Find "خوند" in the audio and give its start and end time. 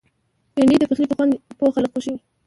1.17-1.31